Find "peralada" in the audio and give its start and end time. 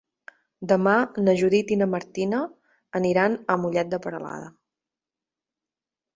4.09-4.51